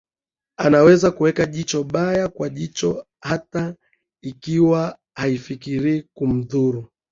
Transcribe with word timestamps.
anaweza 0.57 1.11
kuweka 1.11 1.45
jicho 1.45 1.83
baya 1.83 2.27
kwa 2.27 2.49
jicho 2.49 3.05
hata 3.23 3.75
ikiwa 4.23 4.97
hafikirii 5.15 6.03
kumdhuru 6.17 6.87